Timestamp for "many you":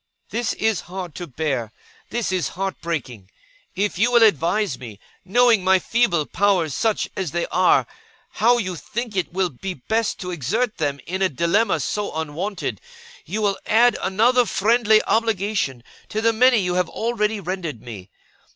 16.33-16.73